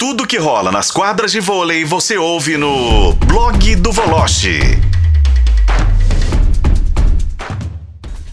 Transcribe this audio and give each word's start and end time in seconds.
Tudo 0.00 0.26
que 0.26 0.38
rola 0.38 0.72
nas 0.72 0.90
quadras 0.90 1.30
de 1.30 1.40
vôlei 1.40 1.84
você 1.84 2.16
ouve 2.16 2.56
no 2.56 3.12
blog 3.12 3.76
do 3.76 3.92
Voloche. 3.92 4.58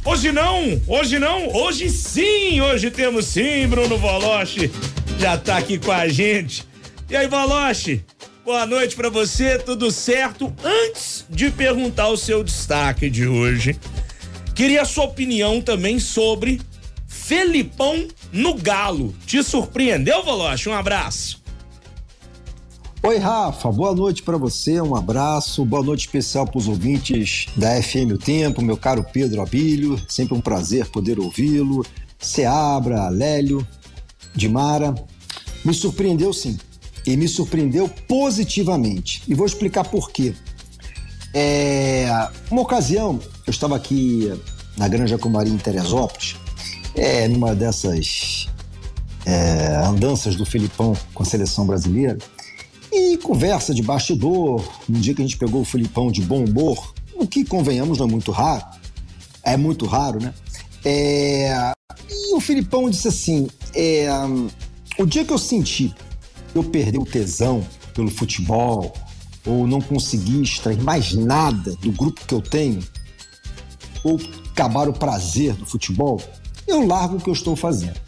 Hoje 0.06 0.32
não, 0.32 0.82
hoje 0.88 1.20
não, 1.20 1.54
hoje 1.54 1.90
sim, 1.90 2.62
hoje 2.62 2.90
temos 2.90 3.26
sim, 3.26 3.68
Bruno 3.68 3.98
Voloche. 3.98 4.72
Já 5.20 5.38
tá 5.38 5.58
aqui 5.58 5.78
com 5.78 5.92
a 5.92 6.08
gente. 6.08 6.66
E 7.10 7.18
aí, 7.18 7.28
Voloche? 7.28 8.02
Boa 8.46 8.66
noite 8.66 8.96
para 8.96 9.10
você, 9.10 9.60
tudo 9.60 9.92
certo? 9.92 10.56
Antes 10.64 11.26
de 11.30 11.52
perguntar 11.52 12.08
o 12.08 12.16
seu 12.16 12.46
destaque 12.46 13.10
de 13.10 13.28
hoje, 13.28 13.78
queria 14.56 14.84
a 14.84 14.86
sua 14.86 15.04
opinião 15.04 15.62
também 15.62 16.00
sobre 16.00 16.62
Felipão 17.06 18.08
no 18.32 18.54
Galo. 18.54 19.14
Te 19.26 19.44
surpreendeu, 19.44 20.24
Voloche? 20.24 20.70
Um 20.70 20.74
abraço. 20.74 21.46
Oi, 23.08 23.20
Rafa, 23.20 23.72
boa 23.72 23.96
noite 23.96 24.22
para 24.22 24.38
você, 24.38 24.82
um 24.82 24.94
abraço, 24.94 25.64
boa 25.64 25.82
noite 25.82 26.02
especial 26.02 26.46
para 26.46 26.58
os 26.58 26.68
ouvintes 26.68 27.46
da 27.56 27.82
FM 27.82 28.12
O 28.14 28.18
Tempo, 28.18 28.62
meu 28.62 28.76
caro 28.76 29.02
Pedro 29.02 29.42
Abílio, 29.42 29.98
sempre 30.10 30.36
um 30.36 30.42
prazer 30.42 30.90
poder 30.90 31.18
ouvi-lo, 31.18 31.86
Seabra, 32.20 33.08
Lélio, 33.08 33.66
Dimara. 34.36 34.94
Me 35.64 35.74
surpreendeu 35.74 36.34
sim, 36.34 36.60
e 37.06 37.16
me 37.16 37.30
surpreendeu 37.30 37.88
positivamente, 38.10 39.24
e 39.26 39.34
vou 39.34 39.46
explicar 39.46 39.86
por 39.86 40.12
quê. 40.12 40.36
É, 41.34 42.10
uma 42.52 42.64
ocasião, 42.64 43.22
eu 43.46 43.52
estava 43.52 43.78
aqui 43.78 44.34
na 44.76 44.90
Granja 44.90 45.18
Comari 45.18 45.50
em 45.50 45.58
Teresópolis, 45.58 46.36
é, 46.94 47.26
numa 47.30 47.56
dessas 47.56 48.50
é, 49.26 49.78
andanças 49.86 50.36
do 50.36 50.46
Filipão 50.46 50.94
com 51.14 51.24
a 51.24 51.26
seleção 51.26 51.66
brasileira, 51.66 52.18
e 52.92 53.18
conversa 53.18 53.74
de 53.74 53.82
bastidor, 53.82 54.64
um 54.90 54.94
dia 54.94 55.14
que 55.14 55.22
a 55.22 55.26
gente 55.26 55.38
pegou 55.38 55.62
o 55.62 55.66
Filipão 55.66 56.12
de 56.12 56.22
bom 56.22 56.44
humor, 56.44 56.94
o 57.16 57.28
que, 57.28 57.44
convenhamos, 57.44 57.98
não 57.98 58.08
é 58.08 58.10
muito 58.10 58.32
raro. 58.32 58.66
É 59.44 59.58
muito 59.58 59.86
raro, 59.86 60.22
né? 60.22 60.34
É... 60.84 61.72
E 62.10 62.36
o 62.36 62.40
Filipão 62.40 62.90
disse 62.90 63.08
assim: 63.08 63.48
é... 63.74 64.08
o 64.98 65.06
dia 65.06 65.26
que 65.26 65.34
eu 65.34 65.38
senti 65.38 65.94
eu 66.56 66.64
perdi 66.64 66.98
o 66.98 67.06
tesão 67.06 67.66
pelo 67.94 68.10
futebol, 68.10 68.94
ou 69.46 69.68
não 69.68 69.80
consegui 69.80 70.42
extrair 70.42 70.82
mais 70.82 71.14
nada 71.14 71.76
do 71.78 71.92
grupo 71.92 72.26
que 72.26 72.34
eu 72.34 72.42
tenho, 72.42 72.84
ou 74.04 74.20
acabar 74.52 74.90
o 74.90 74.94
prazer 74.94 75.54
do 75.54 75.66
futebol, 75.66 76.22
eu 76.68 76.86
largo 76.86 77.18
o 77.18 77.22
que 77.22 77.30
eu 77.30 77.34
estou 77.34 77.56
fazendo. 77.56 78.00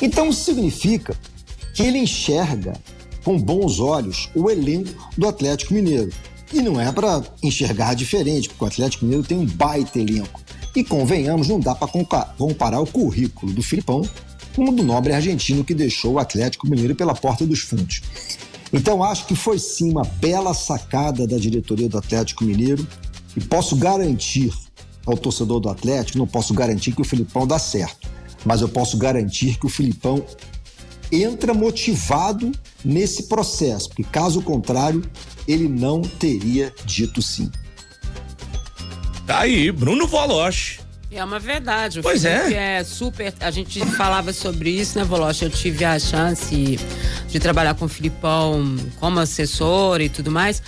Então 0.00 0.30
significa 0.32 1.16
que 1.74 1.82
ele 1.82 1.98
enxerga 1.98 2.74
com 3.26 3.36
bons 3.36 3.80
olhos 3.80 4.30
o 4.36 4.48
elenco 4.48 5.10
do 5.18 5.26
Atlético 5.26 5.74
Mineiro. 5.74 6.12
E 6.52 6.62
não 6.62 6.80
é 6.80 6.92
para 6.92 7.24
enxergar 7.42 7.94
diferente, 7.94 8.48
porque 8.48 8.62
o 8.62 8.68
Atlético 8.68 9.04
Mineiro 9.04 9.26
tem 9.26 9.36
um 9.36 9.44
baita 9.44 9.98
elenco. 9.98 10.40
E 10.76 10.84
convenhamos, 10.84 11.48
não 11.48 11.58
dá 11.58 11.74
para 11.74 11.88
comparar 12.38 12.78
o 12.78 12.86
currículo 12.86 13.52
do 13.52 13.64
Filipão 13.64 14.08
com 14.54 14.68
o 14.68 14.72
do 14.72 14.84
nobre 14.84 15.12
argentino 15.12 15.64
que 15.64 15.74
deixou 15.74 16.12
o 16.12 16.18
Atlético 16.20 16.70
Mineiro 16.70 16.94
pela 16.94 17.16
porta 17.16 17.44
dos 17.44 17.58
fundos. 17.58 18.00
Então 18.72 19.02
acho 19.02 19.26
que 19.26 19.34
foi 19.34 19.58
sim 19.58 19.90
uma 19.90 20.04
bela 20.04 20.54
sacada 20.54 21.26
da 21.26 21.36
diretoria 21.36 21.88
do 21.88 21.98
Atlético 21.98 22.44
Mineiro 22.44 22.86
e 23.36 23.40
posso 23.40 23.74
garantir 23.74 24.54
ao 25.04 25.16
torcedor 25.16 25.58
do 25.58 25.68
Atlético, 25.68 26.18
não 26.18 26.28
posso 26.28 26.54
garantir 26.54 26.92
que 26.92 27.02
o 27.02 27.04
Filipão 27.04 27.44
dá 27.44 27.58
certo, 27.58 28.08
mas 28.44 28.60
eu 28.60 28.68
posso 28.68 28.96
garantir 28.96 29.58
que 29.58 29.66
o 29.66 29.68
Filipão 29.68 30.24
entra 31.10 31.52
motivado 31.52 32.52
nesse 32.84 33.24
processo, 33.24 33.88
porque 33.88 34.04
caso 34.04 34.42
contrário, 34.42 35.02
ele 35.46 35.68
não 35.68 36.02
teria 36.02 36.72
dito 36.84 37.20
sim. 37.22 37.50
Tá 39.26 39.40
aí, 39.40 39.72
Bruno 39.72 40.06
Voloche. 40.06 40.80
É 41.10 41.24
uma 41.24 41.38
verdade. 41.38 42.00
O 42.00 42.02
pois 42.02 42.22
Felipe 42.22 42.54
é. 42.54 42.78
é 42.78 42.84
super. 42.84 43.32
A 43.40 43.50
gente 43.50 43.80
falava 43.96 44.32
sobre 44.32 44.70
isso, 44.70 44.98
né, 44.98 45.04
Voloche? 45.04 45.44
Eu 45.44 45.50
tive 45.50 45.84
a 45.84 45.98
chance 45.98 46.78
de 47.28 47.40
trabalhar 47.40 47.74
com 47.74 47.86
o 47.86 47.88
Filipão 47.88 48.76
como 49.00 49.18
assessor 49.18 50.00
e 50.00 50.08
tudo 50.08 50.30
mais. 50.30 50.62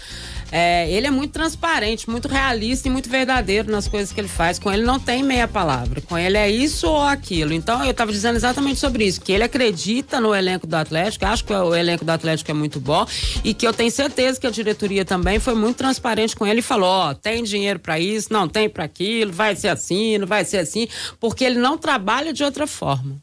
É, 0.50 0.90
ele 0.90 1.06
é 1.06 1.10
muito 1.10 1.32
transparente, 1.32 2.08
muito 2.08 2.28
realista 2.28 2.88
e 2.88 2.90
muito 2.90 3.08
verdadeiro 3.08 3.70
nas 3.70 3.86
coisas 3.86 4.12
que 4.12 4.20
ele 4.20 4.28
faz. 4.28 4.58
Com 4.58 4.72
ele 4.72 4.82
não 4.82 4.98
tem 4.98 5.22
meia 5.22 5.46
palavra. 5.46 6.00
Com 6.00 6.16
ele 6.16 6.36
é 6.36 6.50
isso 6.50 6.88
ou 6.88 7.02
aquilo. 7.02 7.52
Então 7.52 7.84
eu 7.84 7.90
estava 7.90 8.10
dizendo 8.10 8.36
exatamente 8.36 8.78
sobre 8.78 9.04
isso, 9.04 9.20
que 9.20 9.32
ele 9.32 9.42
acredita 9.42 10.20
no 10.20 10.34
elenco 10.34 10.66
do 10.66 10.74
Atlético, 10.74 11.26
acho 11.26 11.44
que 11.44 11.52
o 11.52 11.74
elenco 11.74 12.04
do 12.04 12.10
Atlético 12.10 12.50
é 12.50 12.54
muito 12.54 12.80
bom 12.80 13.06
e 13.44 13.52
que 13.52 13.66
eu 13.66 13.72
tenho 13.72 13.90
certeza 13.90 14.40
que 14.40 14.46
a 14.46 14.50
diretoria 14.50 15.04
também 15.04 15.38
foi 15.38 15.54
muito 15.54 15.76
transparente 15.76 16.34
com 16.34 16.46
ele 16.46 16.60
e 16.60 16.62
falou: 16.62 16.88
ó, 16.88 17.10
oh, 17.10 17.14
tem 17.14 17.42
dinheiro 17.42 17.78
para 17.78 17.98
isso, 17.98 18.32
não 18.32 18.48
tem 18.48 18.68
para 18.68 18.84
aquilo, 18.84 19.32
vai 19.32 19.54
ser 19.54 19.68
assim, 19.68 20.18
não 20.18 20.26
vai 20.26 20.44
ser 20.44 20.58
assim, 20.58 20.88
porque 21.20 21.44
ele 21.44 21.58
não 21.58 21.76
trabalha 21.76 22.32
de 22.32 22.42
outra 22.42 22.66
forma. 22.66 23.16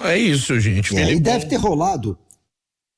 É 0.00 0.16
isso, 0.16 0.58
gente. 0.60 0.96
É, 0.96 1.12
e 1.12 1.18
deve 1.18 1.46
ter 1.46 1.56
rolado 1.56 2.16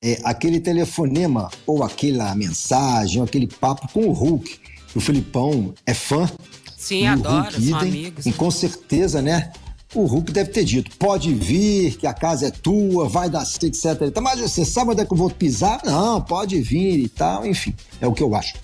é, 0.03 0.19
aquele 0.25 0.61
telefonema 0.61 1.51
ou 1.67 1.83
aquela 1.83 2.35
mensagem 2.35 3.19
ou 3.19 3.25
aquele 3.25 3.47
papo 3.47 3.89
com 3.93 4.07
o 4.07 4.13
Hulk. 4.13 4.59
O 4.95 5.01
Filipão 5.01 5.75
é 5.87 5.95
fã. 5.95 6.29
Sim, 6.77 7.07
adoro, 7.07 7.45
Hulk, 7.45 7.63
são 7.63 7.79
amigos. 7.79 8.27
E 8.27 8.33
com 8.33 8.51
certeza, 8.51 9.21
né? 9.21 9.53
O 9.95 10.07
Hulk 10.07 10.33
deve 10.33 10.51
ter 10.51 10.65
dito: 10.65 10.97
pode 10.97 11.35
vir, 11.35 11.97
que 11.97 12.07
a 12.07 12.15
casa 12.15 12.47
é 12.47 12.51
tua, 12.51 13.09
vai 13.09 13.29
dar 13.29 13.43
etc. 13.43 14.21
Mas 14.23 14.41
você 14.41 14.65
sabe 14.65 14.93
onde 14.93 15.03
é 15.03 15.05
que 15.05 15.13
eu 15.13 15.17
vou 15.17 15.31
pisar? 15.31 15.81
Não, 15.85 16.21
pode 16.21 16.61
vir 16.61 16.99
e 16.99 17.09
tal. 17.09 17.47
Enfim, 17.47 17.75
é 18.01 18.07
o 18.07 18.13
que 18.13 18.23
eu 18.23 18.35
acho. 18.35 18.55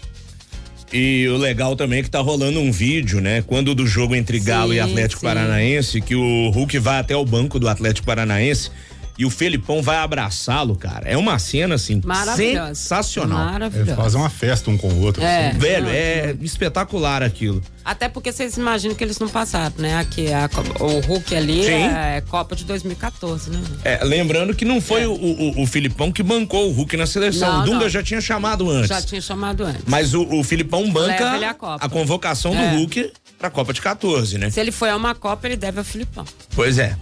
E 0.93 1.27
o 1.29 1.37
legal 1.37 1.75
também 1.75 1.99
é 1.99 2.03
que 2.03 2.09
tá 2.09 2.21
rolando 2.21 2.61
um 2.61 2.71
vídeo, 2.71 3.21
né? 3.21 3.43
Quando 3.43 3.75
do 3.75 3.87
jogo 3.87 4.15
entre 4.15 4.39
Galo 4.39 4.71
sim, 4.71 4.77
e 4.77 4.81
Atlético 4.81 5.21
sim. 5.21 5.27
Paranaense, 5.27 6.01
que 6.01 6.15
o 6.15 6.49
Hulk 6.51 6.79
vai 6.79 7.01
até 7.01 7.15
o 7.17 7.25
banco 7.25 7.59
do 7.59 7.69
Atlético 7.69 8.07
Paranaense 8.07 8.71
e 9.19 9.25
o 9.25 9.31
Felipão 9.31 9.83
vai 9.83 9.97
abraçá-lo, 9.97 10.77
cara. 10.77 11.09
É 11.09 11.17
uma 11.17 11.39
cena 11.39 11.77
assim 11.77 12.01
sensacional. 12.37 13.39
Maravilhosa. 13.39 13.93
É, 13.93 13.97
fazer 13.97 14.17
uma 14.19 14.31
festa 14.31 14.71
um 14.71 14.77
com 14.77 14.89
o 14.89 15.01
outro. 15.03 15.23
É, 15.23 15.49
assim. 15.49 15.59
Velho, 15.59 15.89
é 15.89 16.37
espetacular 16.41 17.23
aquilo. 17.23 17.63
Até 17.85 18.09
porque 18.09 18.33
vocês 18.33 18.57
imaginam 18.57 18.95
que 18.95 19.05
eles 19.05 19.19
não 19.19 19.29
passaram, 19.29 19.77
né? 19.79 19.97
Aqui 19.99 20.33
a, 20.33 20.51
o 20.81 20.99
Hulk 21.07 21.35
ali 21.35 21.67
é, 21.67 22.17
é, 22.17 22.21
Copa 22.21 22.57
de 22.57 22.65
2014, 22.65 23.51
né? 23.51 23.63
É, 23.85 24.05
lembrando 24.05 24.55
que 24.55 24.65
não 24.65 24.81
foi 24.81 25.03
é. 25.03 25.07
o, 25.07 25.13
o, 25.13 25.63
o, 25.63 25.67
Filipão 25.67 26.11
que 26.11 26.23
bancou 26.23 26.69
o 26.69 26.73
Hulk 26.73 26.97
na 26.97 27.07
seleção. 27.07 27.51
Não, 27.53 27.61
o 27.63 27.65
Dunga 27.65 27.85
não. 27.85 27.89
já 27.89 28.03
tinha 28.03 28.21
chamado 28.21 28.69
antes. 28.69 28.89
Já 28.89 29.01
tinha 29.01 29.21
chamado 29.21 29.65
antes. 29.65 29.83
Mas 29.87 30.15
o, 30.15 30.23
o 30.23 30.43
Filipão 30.43 30.91
banca 30.91 31.57
a, 31.61 31.75
a, 31.77 31.89
convocação 31.89 32.51
do 32.51 32.59
é. 32.59 32.75
Hulk 32.75 33.13
pra 33.39 33.51
Copa 33.51 33.73
de 33.73 33.81
14, 33.81 34.37
né? 34.37 34.51
Se 34.51 34.61
ele 34.61 34.73
foi 34.73 34.91
a 34.91 34.97
uma 34.97 35.15
Copa, 35.15 35.47
ele 35.47 35.57
deve 35.57 35.79
ao 35.79 35.85
Filipão. 35.85 36.25
Pois 36.55 36.79
é. 36.79 36.97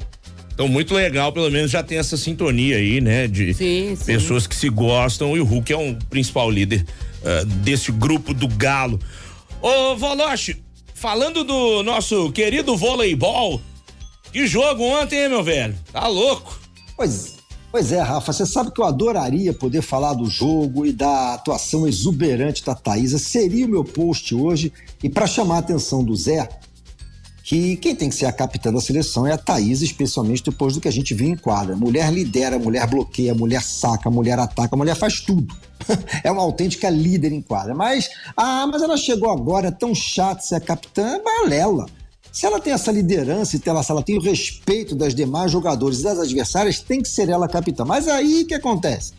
Então, 0.54 0.68
muito 0.68 0.94
legal, 0.94 1.32
pelo 1.32 1.50
menos 1.50 1.72
já 1.72 1.82
tem 1.82 1.98
essa 1.98 2.16
sintonia 2.16 2.76
aí, 2.76 3.00
né? 3.00 3.26
De 3.26 3.52
sim, 3.52 3.96
sim. 3.96 4.04
pessoas 4.04 4.46
que 4.46 4.54
se 4.54 4.68
gostam 4.68 5.36
e 5.36 5.40
o 5.40 5.44
Hulk 5.44 5.72
é 5.72 5.76
um 5.76 5.94
principal 6.08 6.48
líder 6.48 6.86
uh, 7.22 7.44
desse 7.44 7.90
grupo 7.90 8.32
do 8.32 8.46
Galo. 8.46 9.00
Ô, 9.60 9.96
Voloche, 9.96 10.62
falando 10.94 11.42
do 11.42 11.82
nosso 11.82 12.30
querido 12.30 12.76
voleibol, 12.76 13.60
que 14.32 14.46
jogo 14.46 14.84
ontem, 14.84 15.24
hein, 15.24 15.28
meu 15.28 15.42
velho? 15.42 15.74
Tá 15.92 16.06
louco? 16.06 16.56
Pois, 16.96 17.34
pois 17.72 17.90
é, 17.90 18.00
Rafa, 18.00 18.32
você 18.32 18.46
sabe 18.46 18.70
que 18.70 18.80
eu 18.80 18.84
adoraria 18.84 19.52
poder 19.52 19.82
falar 19.82 20.14
do 20.14 20.26
jogo 20.26 20.86
e 20.86 20.92
da 20.92 21.34
atuação 21.34 21.86
exuberante 21.88 22.64
da 22.64 22.76
Thaisa. 22.76 23.18
Seria 23.18 23.66
o 23.66 23.68
meu 23.68 23.84
post 23.84 24.32
hoje. 24.34 24.72
E 25.02 25.08
para 25.08 25.26
chamar 25.26 25.56
a 25.56 25.58
atenção 25.58 26.04
do 26.04 26.14
Zé, 26.14 26.48
que 27.44 27.76
quem 27.76 27.94
tem 27.94 28.08
que 28.08 28.14
ser 28.14 28.24
a 28.24 28.32
capitã 28.32 28.72
da 28.72 28.80
seleção 28.80 29.26
é 29.26 29.32
a 29.32 29.36
Thaís, 29.36 29.82
especialmente 29.82 30.42
depois 30.42 30.72
do 30.72 30.80
que 30.80 30.88
a 30.88 30.90
gente 30.90 31.12
viu 31.12 31.28
em 31.28 31.36
quadra. 31.36 31.76
Mulher 31.76 32.10
lidera, 32.10 32.58
mulher 32.58 32.86
bloqueia, 32.86 33.34
mulher 33.34 33.62
saca, 33.62 34.10
mulher 34.10 34.38
ataca, 34.38 34.74
mulher 34.74 34.96
faz 34.96 35.20
tudo. 35.20 35.54
é 36.24 36.32
uma 36.32 36.40
autêntica 36.40 36.88
líder 36.88 37.32
em 37.32 37.42
quadra. 37.42 37.74
Mas, 37.74 38.08
ah, 38.34 38.66
mas 38.66 38.80
ela 38.80 38.96
chegou 38.96 39.30
agora, 39.30 39.68
é 39.68 39.70
tão 39.70 39.94
chato 39.94 40.40
ser 40.40 40.54
a 40.54 40.60
capitã, 40.60 41.06
é 41.16 41.22
balela. 41.22 41.84
Se 42.32 42.46
ela 42.46 42.58
tem 42.58 42.72
essa 42.72 42.90
liderança 42.90 43.56
e 43.56 43.58
se 43.60 43.68
ela 43.68 44.02
tem 44.02 44.16
o 44.16 44.22
respeito 44.22 44.94
das 44.96 45.14
demais 45.14 45.52
jogadores 45.52 46.00
e 46.00 46.04
das 46.04 46.18
adversárias, 46.18 46.80
tem 46.80 47.02
que 47.02 47.08
ser 47.10 47.28
ela 47.28 47.44
a 47.44 47.48
capitã. 47.48 47.84
Mas 47.84 48.08
aí 48.08 48.42
o 48.42 48.46
que 48.46 48.54
acontece? 48.54 49.12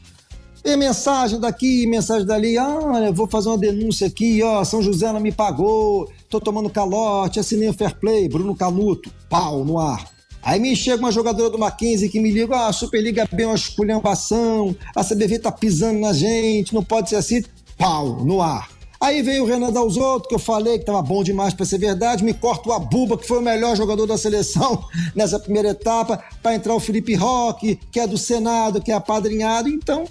Tem 0.66 0.76
mensagem 0.76 1.40
daqui, 1.40 1.86
mensagem 1.86 2.26
dali. 2.26 2.58
Ah, 2.58 3.12
vou 3.14 3.28
fazer 3.28 3.50
uma 3.50 3.58
denúncia 3.58 4.08
aqui, 4.08 4.42
ó. 4.42 4.64
São 4.64 4.82
José 4.82 5.14
não 5.14 5.20
me 5.20 5.32
pagou, 5.32 6.12
tô 6.28 6.42
tomando 6.42 6.72
calote, 6.72 7.40
assinei 7.40 7.70
o 7.70 7.74
fair 7.74 7.96
play, 7.96 8.28
Bruno 8.28 8.56
Canuto, 8.56 9.12
pau 9.30 9.64
no 9.64 9.78
ar. 9.78 10.10
Aí 10.42 10.60
me 10.60 10.76
chega 10.76 10.98
uma 10.98 11.12
jogadora 11.12 11.52
do 11.52 11.60
Mackenzie 11.60 12.10
que 12.10 12.20
me 12.20 12.32
liga, 12.32 12.56
ah, 12.56 12.70
a 12.70 12.74
Superliga 12.74 13.22
é 13.32 13.36
bem 13.36 13.46
uma 13.46 13.54
esculhambação, 13.54 14.76
a 14.96 15.04
CBV 15.04 15.38
tá 15.38 15.52
pisando 15.52 16.00
na 16.00 16.14
gente, 16.14 16.74
não 16.74 16.84
pode 16.84 17.10
ser 17.10 17.18
assim, 17.18 17.44
pau 17.78 18.26
no 18.26 18.42
ar. 18.42 18.68
Aí 19.00 19.22
veio 19.22 19.44
o 19.44 19.46
Renan 19.46 19.72
Dalzotto, 19.72 20.28
que 20.28 20.34
eu 20.34 20.40
falei 20.40 20.80
que 20.80 20.86
tava 20.86 21.04
bom 21.04 21.24
demais 21.24 21.54
para 21.54 21.64
ser 21.64 21.78
verdade, 21.78 22.24
me 22.24 22.34
corta 22.34 22.70
o 22.70 22.74
Abuba, 22.74 23.20
que 23.20 23.28
foi 23.28 23.38
o 23.38 23.42
melhor 23.42 23.76
jogador 23.76 24.08
da 24.08 24.18
seleção 24.18 24.84
nessa 25.14 25.38
primeira 25.40 25.70
etapa, 25.70 26.24
para 26.42 26.56
entrar 26.56 26.74
o 26.74 26.80
Felipe 26.80 27.14
Roque, 27.14 27.80
que 27.92 28.00
é 28.00 28.08
do 28.08 28.18
Senado, 28.18 28.82
que 28.82 28.92
é 28.92 28.96
apadrinhado. 28.96 29.70
Então, 29.70 30.06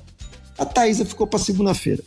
a 0.59 0.65
Thaisa 0.65 1.05
ficou 1.05 1.27
para 1.27 1.39
segunda-feira. 1.39 2.03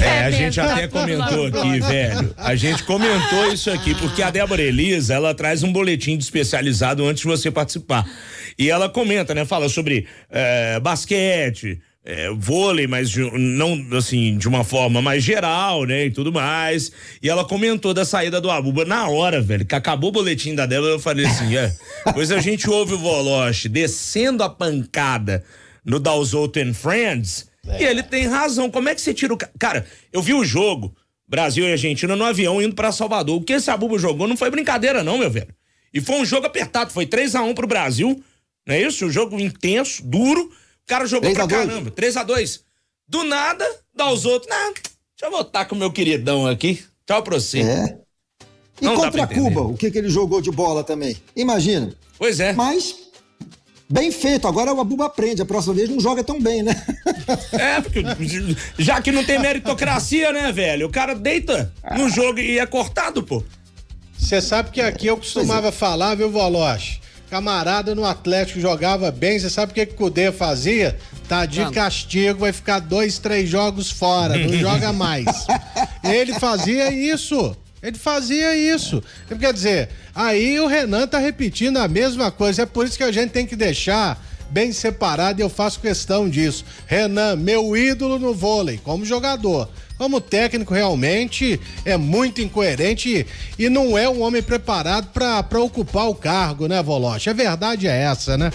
É, 0.00 0.06
é, 0.06 0.24
a 0.24 0.30
gente 0.30 0.60
até 0.60 0.86
comentou 0.86 1.46
aqui, 1.46 1.80
velho. 1.80 2.34
A 2.36 2.54
gente 2.54 2.84
comentou 2.84 3.52
isso 3.52 3.70
aqui, 3.70 3.94
porque 3.96 4.22
a 4.22 4.30
Débora 4.30 4.62
Elisa, 4.62 5.14
ela 5.14 5.34
traz 5.34 5.62
um 5.62 5.72
boletim 5.72 6.16
de 6.16 6.22
especializado 6.22 7.04
antes 7.04 7.22
de 7.22 7.26
você 7.26 7.50
participar. 7.50 8.08
E 8.56 8.70
ela 8.70 8.88
comenta, 8.88 9.34
né? 9.34 9.44
Fala 9.44 9.68
sobre 9.68 10.06
é, 10.30 10.78
basquete, 10.78 11.80
é, 12.04 12.30
vôlei, 12.30 12.86
mas 12.86 13.10
de, 13.10 13.20
não 13.38 13.76
assim, 13.96 14.38
de 14.38 14.48
uma 14.48 14.62
forma 14.62 15.02
mais 15.02 15.22
geral, 15.22 15.84
né? 15.84 16.06
E 16.06 16.10
tudo 16.10 16.32
mais. 16.32 16.92
E 17.20 17.28
ela 17.28 17.44
comentou 17.44 17.92
da 17.92 18.04
saída 18.04 18.40
do 18.40 18.50
Abuba. 18.50 18.84
Na 18.84 19.08
hora, 19.08 19.40
velho, 19.40 19.66
que 19.66 19.74
acabou 19.74 20.10
o 20.10 20.12
boletim 20.12 20.54
da 20.54 20.64
Débora, 20.64 20.92
eu 20.92 21.00
falei 21.00 21.26
assim: 21.26 21.56
é. 21.56 21.72
Pois 22.14 22.30
a 22.30 22.40
gente 22.40 22.70
ouve 22.70 22.94
o 22.94 22.98
Voloche 22.98 23.68
descendo 23.68 24.44
a 24.44 24.48
pancada 24.48 25.44
no 25.88 25.98
Dalzotto 25.98 26.60
and 26.60 26.74
Friends 26.74 27.48
é. 27.68 27.82
E 27.82 27.86
ele 27.86 28.02
tem 28.02 28.26
razão. 28.26 28.70
Como 28.70 28.88
é 28.88 28.94
que 28.94 29.00
você 29.00 29.12
tira 29.12 29.34
o. 29.34 29.38
Cara, 29.58 29.86
eu 30.12 30.22
vi 30.22 30.32
o 30.32 30.44
jogo, 30.44 30.94
Brasil 31.26 31.66
e 31.66 31.72
Argentina, 31.72 32.16
no 32.16 32.24
avião 32.24 32.62
indo 32.62 32.74
para 32.74 32.90
Salvador. 32.90 33.36
O 33.36 33.42
que 33.42 33.52
esse 33.52 33.70
Abubo 33.70 33.98
jogou 33.98 34.26
não 34.26 34.36
foi 34.36 34.50
brincadeira, 34.50 35.04
não, 35.04 35.18
meu 35.18 35.30
velho. 35.30 35.54
E 35.92 36.00
foi 36.00 36.16
um 36.16 36.24
jogo 36.24 36.46
apertado. 36.46 36.92
Foi 36.92 37.06
3 37.06 37.34
a 37.34 37.42
1 37.42 37.54
pro 37.54 37.66
Brasil. 37.66 38.22
Não 38.66 38.74
é 38.74 38.82
isso? 38.82 39.06
Um 39.06 39.10
jogo 39.10 39.38
intenso, 39.38 40.02
duro. 40.04 40.42
O 40.42 40.86
cara 40.86 41.06
jogou 41.06 41.32
pra 41.32 41.46
caramba. 41.46 41.90
3 41.90 42.16
a 42.16 42.22
2 42.22 42.64
Do 43.06 43.24
nada, 43.24 43.66
dá 43.94 44.10
os 44.10 44.24
outros. 44.24 44.50
Não, 44.50 44.72
deixa 44.72 44.86
eu 45.22 45.30
voltar 45.30 45.66
com 45.66 45.74
o 45.74 45.78
meu 45.78 45.90
queridão 45.90 46.46
aqui. 46.46 46.82
Tchau 47.06 47.22
pra 47.22 47.34
você. 47.34 47.60
É. 47.60 47.98
E 48.80 48.84
não 48.84 48.94
contra 48.94 49.26
Cuba, 49.26 49.62
o 49.62 49.76
que, 49.76 49.90
que 49.90 49.98
ele 49.98 50.08
jogou 50.08 50.40
de 50.40 50.50
bola 50.50 50.84
também? 50.84 51.16
Imagina. 51.34 51.92
Pois 52.16 52.38
é. 52.38 52.52
Mas 52.52 53.07
Bem 53.90 54.12
feito, 54.12 54.46
agora 54.46 54.72
o 54.72 54.80
Abuba 54.80 55.06
aprende, 55.06 55.40
a 55.40 55.46
próxima 55.46 55.72
vez 55.74 55.88
não 55.88 55.98
joga 55.98 56.22
tão 56.22 56.40
bem, 56.40 56.62
né? 56.62 56.74
É, 57.52 57.80
porque 57.80 58.02
já 58.78 59.00
que 59.00 59.10
não 59.10 59.24
tem 59.24 59.38
meritocracia, 59.38 60.32
né, 60.32 60.52
velho? 60.52 60.86
O 60.86 60.90
cara 60.90 61.14
deita 61.14 61.72
no 61.96 62.08
jogo 62.08 62.38
e 62.38 62.58
é 62.58 62.66
cortado, 62.66 63.22
pô. 63.22 63.42
Você 64.16 64.40
sabe 64.40 64.70
que 64.70 64.80
aqui 64.80 65.06
eu 65.06 65.16
costumava 65.16 65.68
é. 65.68 65.72
falar, 65.72 66.14
viu, 66.14 66.30
Voloche? 66.30 67.00
Camarada 67.30 67.94
no 67.94 68.04
Atlético 68.04 68.60
jogava 68.60 69.10
bem, 69.10 69.38
você 69.38 69.50
sabe 69.50 69.72
o 69.72 69.74
que, 69.74 69.86
que 69.86 69.92
o 69.92 69.96
Cudê 69.96 70.32
fazia? 70.32 70.98
Tá 71.28 71.44
de 71.44 71.60
Vamos. 71.60 71.74
castigo, 71.74 72.40
vai 72.40 72.52
ficar 72.52 72.80
dois, 72.80 73.18
três 73.18 73.48
jogos 73.48 73.90
fora, 73.90 74.36
não 74.36 74.52
joga 74.56 74.92
mais. 74.92 75.46
Ele 76.02 76.32
fazia 76.34 76.90
isso. 76.90 77.54
Ele 77.82 77.96
fazia 77.96 78.56
isso. 78.56 79.02
Quer 79.38 79.52
dizer, 79.52 79.88
aí 80.14 80.58
o 80.60 80.66
Renan 80.66 81.06
tá 81.06 81.18
repetindo 81.18 81.76
a 81.76 81.88
mesma 81.88 82.30
coisa. 82.30 82.62
É 82.62 82.66
por 82.66 82.86
isso 82.86 82.96
que 82.96 83.04
a 83.04 83.12
gente 83.12 83.30
tem 83.30 83.46
que 83.46 83.56
deixar 83.56 84.22
bem 84.50 84.72
separado 84.72 85.40
e 85.40 85.42
eu 85.42 85.48
faço 85.48 85.80
questão 85.80 86.28
disso. 86.28 86.64
Renan, 86.86 87.36
meu 87.36 87.76
ídolo 87.76 88.18
no 88.18 88.34
vôlei, 88.34 88.80
como 88.82 89.04
jogador. 89.04 89.68
Como 89.96 90.20
técnico, 90.20 90.72
realmente 90.72 91.60
é 91.84 91.96
muito 91.96 92.40
incoerente 92.40 93.26
e 93.58 93.68
não 93.68 93.98
é 93.98 94.08
um 94.08 94.22
homem 94.22 94.42
preparado 94.42 95.08
para 95.12 95.60
ocupar 95.60 96.08
o 96.08 96.14
cargo, 96.14 96.68
né, 96.68 96.80
Voloche? 96.80 97.28
A 97.28 97.32
verdade 97.32 97.88
é 97.88 98.02
essa, 98.04 98.38
né? 98.38 98.52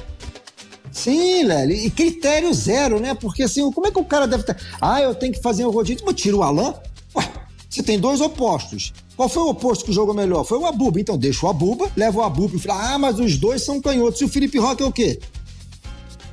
Sim, 0.90 1.44
Lélio, 1.44 1.76
e 1.76 1.90
critério 1.90 2.54
zero, 2.54 3.00
né? 3.00 3.14
Porque 3.14 3.44
assim, 3.44 3.70
como 3.72 3.88
é 3.88 3.92
que 3.92 4.00
o 4.00 4.06
cara 4.06 4.26
deve 4.26 4.44
estar. 4.44 4.56
Ah, 4.80 5.02
eu 5.02 5.14
tenho 5.16 5.34
que 5.34 5.42
fazer 5.42 5.66
um 5.66 5.72
rodízio, 5.72 6.06
mas 6.06 6.16
tira 6.16 6.38
o 6.38 6.44
Alain. 6.44 6.76
Ué, 7.16 7.30
você 7.70 7.82
tem 7.84 8.00
dois 8.00 8.22
opostos. 8.22 8.94
Qual 9.16 9.30
foi 9.30 9.44
o 9.44 9.50
oposto 9.50 9.86
que 9.86 9.92
jogou 9.92 10.14
melhor? 10.14 10.44
Foi 10.44 10.58
o 10.58 10.66
Abuba. 10.66 11.00
Então 11.00 11.18
deixa 11.18 11.46
o 11.46 11.50
Abuba, 11.50 11.92
leva 11.96 12.20
o 12.20 12.24
Abuba 12.24 12.56
e 12.56 12.60
fala: 12.60 12.94
ah, 12.94 12.98
mas 12.98 13.20
os 13.20 13.38
dois 13.38 13.62
são 13.62 13.80
canhotos. 13.80 14.20
E 14.22 14.26
o 14.26 14.30
Felipe 14.30 14.58
Roque 14.58 14.84
é 14.84 14.86
o 14.86 14.92
quê? 14.92 15.20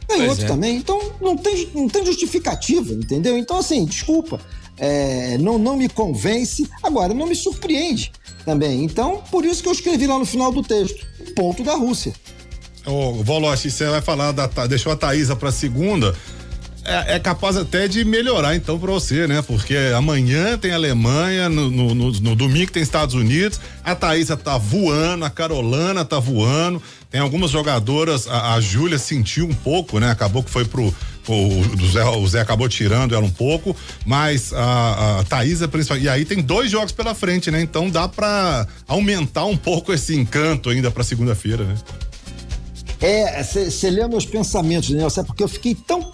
Canhoto 0.08 0.42
é. 0.42 0.46
também. 0.46 0.76
Então 0.76 1.00
não 1.20 1.36
tem, 1.36 1.68
não 1.74 1.88
tem 1.88 2.04
justificativa, 2.04 2.92
entendeu? 2.92 3.36
Então, 3.36 3.58
assim, 3.58 3.84
desculpa. 3.84 4.40
É, 4.78 5.36
não, 5.38 5.58
não 5.58 5.76
me 5.76 5.90
convence. 5.90 6.66
Agora, 6.82 7.12
não 7.12 7.26
me 7.26 7.34
surpreende 7.34 8.10
também. 8.46 8.82
Então, 8.82 9.22
por 9.30 9.44
isso 9.44 9.62
que 9.62 9.68
eu 9.68 9.72
escrevi 9.72 10.06
lá 10.06 10.18
no 10.18 10.24
final 10.24 10.50
do 10.50 10.62
texto: 10.62 11.06
ponto 11.36 11.62
da 11.62 11.74
Rússia. 11.74 12.14
Ô, 12.86 13.22
Voloche, 13.22 13.70
você 13.70 13.86
vai 13.88 14.00
falar 14.00 14.32
da. 14.32 14.46
Deixou 14.66 14.90
a 14.90 14.96
Thaísa 14.96 15.36
pra 15.36 15.52
segunda 15.52 16.16
é, 16.90 17.14
é, 17.14 17.18
capaz 17.20 17.56
até 17.56 17.86
de 17.86 18.04
melhorar 18.04 18.56
então 18.56 18.76
para 18.76 18.90
você, 18.90 19.26
né? 19.28 19.40
Porque 19.42 19.76
amanhã 19.96 20.58
tem 20.58 20.72
Alemanha, 20.72 21.48
no, 21.48 21.70
no, 21.70 21.94
no, 21.94 22.12
no, 22.12 22.34
domingo 22.34 22.72
tem 22.72 22.82
Estados 22.82 23.14
Unidos, 23.14 23.60
a 23.84 23.94
Thaísa 23.94 24.36
tá 24.36 24.58
voando, 24.58 25.24
a 25.24 25.30
Carolana 25.30 26.04
tá 26.04 26.18
voando, 26.18 26.82
tem 27.08 27.20
algumas 27.20 27.52
jogadoras, 27.52 28.26
a, 28.26 28.54
a 28.54 28.60
Júlia 28.60 28.98
sentiu 28.98 29.46
um 29.46 29.54
pouco, 29.54 30.00
né? 30.00 30.10
Acabou 30.10 30.42
que 30.42 30.50
foi 30.50 30.64
pro. 30.64 30.92
O, 31.28 31.86
Zé, 31.86 32.04
o 32.04 32.26
Zé 32.26 32.40
acabou 32.40 32.68
tirando 32.68 33.14
ela 33.14 33.24
um 33.24 33.30
pouco, 33.30 33.76
mas 34.04 34.52
a, 34.52 35.20
a 35.20 35.24
Thaísa 35.24 35.68
principalmente. 35.68 36.06
E 36.06 36.08
aí 36.08 36.24
tem 36.24 36.42
dois 36.42 36.72
jogos 36.72 36.90
pela 36.90 37.14
frente, 37.14 37.52
né? 37.52 37.62
Então 37.62 37.88
dá 37.88 38.08
para 38.08 38.66
aumentar 38.88 39.44
um 39.44 39.56
pouco 39.56 39.92
esse 39.92 40.16
encanto 40.16 40.70
ainda 40.70 40.90
para 40.90 41.04
segunda-feira, 41.04 41.62
né? 41.62 41.74
É, 43.00 43.42
você 43.42 43.90
lê 43.90 44.06
meus 44.08 44.26
pensamentos, 44.26 44.90
né? 44.90 45.06
Porque 45.26 45.42
eu 45.42 45.48
fiquei 45.48 45.74
tão 45.74 46.12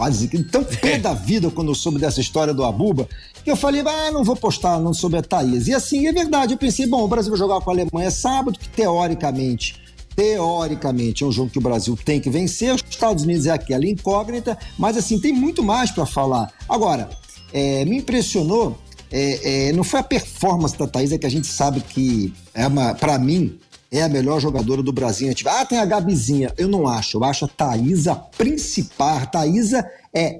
quase 0.00 0.28
tão 0.44 0.64
pé 0.80 0.98
da 0.98 1.12
vida 1.12 1.50
quando 1.50 1.68
eu 1.68 1.74
soube 1.74 1.98
dessa 1.98 2.22
história 2.22 2.54
do 2.54 2.64
Abuba, 2.64 3.06
que 3.44 3.50
eu 3.50 3.56
falei, 3.56 3.82
ah, 3.82 4.10
não 4.10 4.24
vou 4.24 4.34
postar 4.34 4.80
não 4.80 4.94
sobre 4.94 5.18
a 5.18 5.22
Thaís. 5.22 5.68
E 5.68 5.74
assim, 5.74 6.06
é 6.06 6.12
verdade, 6.12 6.54
eu 6.54 6.58
pensei, 6.58 6.86
bom, 6.86 7.04
o 7.04 7.08
Brasil 7.08 7.30
vai 7.30 7.38
jogar 7.38 7.60
com 7.60 7.70
a 7.70 7.74
Alemanha 7.74 8.10
sábado, 8.10 8.58
que 8.58 8.66
teoricamente, 8.70 9.78
teoricamente 10.16 11.22
é 11.22 11.26
um 11.26 11.30
jogo 11.30 11.50
que 11.50 11.58
o 11.58 11.60
Brasil 11.60 11.98
tem 12.02 12.18
que 12.18 12.30
vencer, 12.30 12.74
os 12.74 12.82
Estados 12.88 13.24
Unidos 13.24 13.44
é 13.44 13.50
aquela 13.50 13.86
incógnita, 13.86 14.56
mas 14.78 14.96
assim, 14.96 15.20
tem 15.20 15.34
muito 15.34 15.62
mais 15.62 15.90
para 15.90 16.06
falar. 16.06 16.50
Agora, 16.66 17.10
é, 17.52 17.84
me 17.84 17.98
impressionou, 17.98 18.78
é, 19.12 19.68
é, 19.68 19.72
não 19.74 19.84
foi 19.84 20.00
a 20.00 20.04
performance 20.04 20.78
da 20.78 20.86
Thaís, 20.86 21.12
é 21.12 21.18
que 21.18 21.26
a 21.26 21.30
gente 21.30 21.46
sabe 21.46 21.82
que, 21.82 22.32
é 22.54 22.64
para 22.94 23.18
mim, 23.18 23.58
é 23.90 24.02
a 24.02 24.08
melhor 24.08 24.40
jogadora 24.40 24.82
do 24.82 24.92
Brasil. 24.92 25.32
Ah, 25.46 25.64
tem 25.64 25.78
a 25.78 25.84
Gabizinha. 25.84 26.54
Eu 26.56 26.68
não 26.68 26.86
acho. 26.86 27.18
Eu 27.18 27.24
acho 27.24 27.44
a 27.44 27.48
Thaísa 27.48 28.14
principal. 28.14 29.18
A 29.18 29.26
Thaísa 29.26 29.84
é 30.14 30.38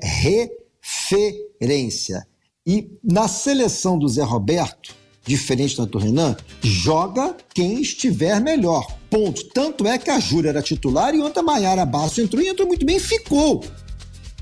referência. 0.81 2.27
E 2.67 2.93
na 3.03 3.27
seleção 3.27 3.99
do 3.99 4.07
Zé 4.09 4.23
Roberto, 4.23 4.95
diferente 5.25 5.77
da 5.77 5.99
Renan, 5.99 6.37
joga 6.63 7.37
quem 7.53 7.81
estiver 7.81 8.41
melhor. 8.41 8.87
Ponto. 9.11 9.45
Tanto 9.49 9.87
é 9.87 9.99
que 9.99 10.11
a 10.11 10.21
Júlia 10.21 10.51
era 10.51 10.63
titular 10.63 11.15
e 11.15 11.21
ontem 11.21 11.41
a 11.41 11.43
Maiara 11.43 11.85
Basso 11.85 12.21
entrou 12.21 12.43
e 12.43 12.49
entrou 12.49 12.69
muito 12.69 12.87
bem 12.87 12.97
e 12.97 13.01
ficou. 13.01 13.65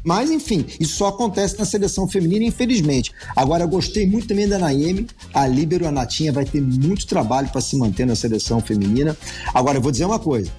Mas, 0.04 0.30
enfim, 0.30 0.64
isso 0.78 0.96
só 0.96 1.08
acontece 1.08 1.58
na 1.58 1.64
seleção 1.64 2.08
feminina, 2.08 2.44
infelizmente. 2.44 3.12
Agora, 3.34 3.66
gostei 3.66 4.06
muito 4.06 4.28
também 4.28 4.48
da 4.48 4.58
Naemi. 4.58 5.06
A 5.34 5.46
Líbero, 5.46 5.86
a 5.86 5.90
Natinha, 5.90 6.32
vai 6.32 6.44
ter 6.44 6.60
muito 6.60 7.06
trabalho 7.06 7.48
para 7.48 7.60
se 7.60 7.76
manter 7.76 8.06
na 8.06 8.14
seleção 8.14 8.60
feminina. 8.60 9.16
Agora, 9.52 9.78
eu 9.78 9.82
vou 9.82 9.90
dizer 9.90 10.04
uma 10.04 10.18
coisa. 10.18 10.50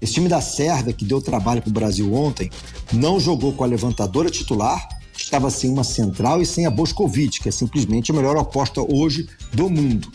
Esse 0.00 0.14
time 0.14 0.28
da 0.28 0.40
Sérvia, 0.40 0.92
que 0.92 1.04
deu 1.04 1.20
trabalho 1.20 1.62
para 1.62 1.70
o 1.70 1.72
Brasil 1.72 2.12
ontem, 2.12 2.50
não 2.92 3.20
jogou 3.20 3.52
com 3.52 3.62
a 3.62 3.66
levantadora 3.66 4.30
titular, 4.30 4.88
estava 5.16 5.48
sem 5.48 5.70
uma 5.70 5.84
central 5.84 6.42
e 6.42 6.46
sem 6.46 6.66
a 6.66 6.70
Boscovic, 6.70 7.40
que 7.40 7.48
é 7.48 7.52
simplesmente 7.52 8.10
a 8.10 8.14
melhor 8.14 8.36
aposta 8.36 8.80
hoje 8.80 9.28
do 9.52 9.70
mundo. 9.70 10.10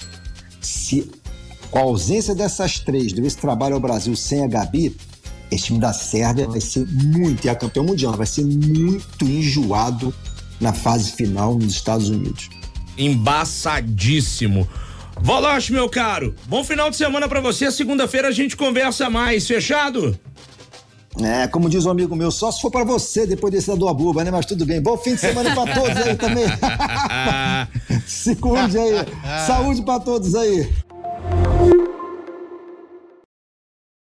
Se 0.61 1.09
com 1.71 1.79
a 1.79 1.83
ausência 1.83 2.35
dessas 2.35 2.79
três, 2.79 3.13
desse 3.13 3.37
trabalho 3.37 3.75
ao 3.75 3.81
Brasil 3.81 4.15
sem 4.15 4.43
a 4.43 4.47
Gabi, 4.47 4.95
esse 5.51 5.65
time 5.65 5.79
da 5.79 5.93
Sérvia 5.93 6.47
vai 6.47 6.61
ser 6.61 6.85
muito, 6.87 7.45
e 7.45 7.49
a 7.49 7.55
campeão 7.55 7.85
mundial, 7.85 8.13
vai 8.13 8.27
ser 8.27 8.45
muito 8.45 9.25
enjoado 9.25 10.13
na 10.59 10.73
fase 10.73 11.11
final 11.11 11.55
nos 11.55 11.73
Estados 11.73 12.09
Unidos. 12.09 12.49
Embaçadíssimo. 12.97 14.67
Voloche, 15.19 15.71
meu 15.73 15.89
caro, 15.89 16.35
bom 16.45 16.63
final 16.63 16.89
de 16.89 16.95
semana 16.95 17.27
para 17.27 17.41
você. 17.41 17.71
Segunda-feira 17.71 18.27
a 18.27 18.31
gente 18.31 18.55
conversa 18.55 19.09
mais, 19.09 19.47
fechado? 19.47 20.17
É, 21.21 21.47
como 21.47 21.69
diz 21.69 21.85
um 21.85 21.89
amigo 21.89 22.15
meu, 22.15 22.29
só 22.29 22.51
se 22.51 22.61
for 22.61 22.69
para 22.69 22.83
você 22.83 23.25
depois 23.25 23.51
desse 23.51 23.67
da 23.67 23.75
do 23.75 23.87
Abuba, 23.87 24.23
né? 24.23 24.29
Mas 24.29 24.45
tudo 24.45 24.65
bem. 24.65 24.81
Bom 24.81 24.95
fim 24.97 25.15
de 25.15 25.21
semana 25.21 25.53
para 25.55 25.73
todos 25.73 25.97
aí 25.97 26.15
também. 26.15 26.45
Se 28.05 28.35
cuide 28.35 28.77
aí. 28.77 28.93
Saúde 29.47 29.81
para 29.81 29.99
todos 29.99 30.35
aí. 30.35 30.69